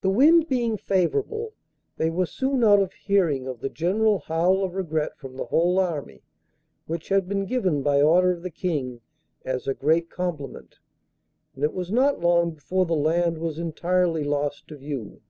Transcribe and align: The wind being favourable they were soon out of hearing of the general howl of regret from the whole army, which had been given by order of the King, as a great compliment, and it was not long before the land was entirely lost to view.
The 0.00 0.08
wind 0.08 0.48
being 0.48 0.78
favourable 0.78 1.52
they 1.98 2.08
were 2.08 2.24
soon 2.24 2.64
out 2.64 2.80
of 2.80 2.94
hearing 2.94 3.46
of 3.46 3.60
the 3.60 3.68
general 3.68 4.20
howl 4.20 4.64
of 4.64 4.74
regret 4.74 5.18
from 5.18 5.36
the 5.36 5.44
whole 5.44 5.78
army, 5.78 6.22
which 6.86 7.10
had 7.10 7.28
been 7.28 7.44
given 7.44 7.82
by 7.82 8.00
order 8.00 8.30
of 8.30 8.40
the 8.42 8.48
King, 8.50 9.02
as 9.44 9.68
a 9.68 9.74
great 9.74 10.08
compliment, 10.08 10.78
and 11.54 11.62
it 11.62 11.74
was 11.74 11.92
not 11.92 12.20
long 12.22 12.52
before 12.52 12.86
the 12.86 12.94
land 12.94 13.36
was 13.36 13.58
entirely 13.58 14.24
lost 14.24 14.68
to 14.68 14.78
view. 14.78 15.20